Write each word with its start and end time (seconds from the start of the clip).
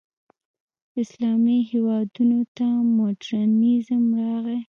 اسلامي 1.01 1.57
هېوادونو 1.71 2.39
ته 2.57 2.67
مډرنیزم 2.95 4.03
راغی. 4.19 4.57